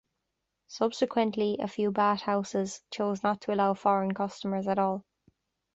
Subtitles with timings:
[0.65, 5.05] Subsequently, a few bath houses chose not to allow foreign customers at all.